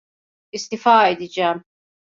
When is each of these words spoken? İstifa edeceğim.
İstifa 0.51 1.07
edeceğim. 1.07 1.63